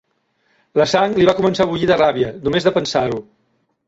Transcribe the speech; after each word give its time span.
La 0.79 0.85
sang 0.93 1.11
li 1.19 1.27
va 1.29 1.35
començar 1.39 1.63
a 1.67 1.71
bullir 1.73 1.89
de 1.91 1.97
ràbia 2.03 2.31
només 2.47 2.65
de 2.69 2.73
pensar-ho. 2.79 3.21